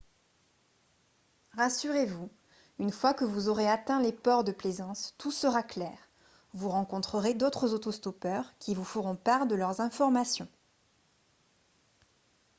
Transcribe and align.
rassurez-vous 1.51 2.31
une 2.79 2.91
fois 2.91 3.13
que 3.13 3.23
vous 3.23 3.49
aurez 3.49 3.69
atteint 3.69 4.01
les 4.01 4.11
ports 4.11 4.43
de 4.43 4.51
plaisance 4.51 5.13
tout 5.19 5.29
sera 5.29 5.61
clair 5.61 5.95
vous 6.55 6.69
rencontrerez 6.69 7.35
d'autres 7.35 7.71
auto-stoppeurs 7.75 8.51
qui 8.57 8.73
vous 8.73 8.83
feront 8.83 9.15
part 9.15 9.45
de 9.45 9.53
leurs 9.53 9.79
informations 9.79 10.47